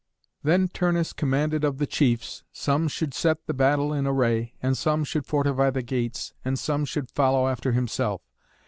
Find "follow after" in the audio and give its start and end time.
7.11-7.73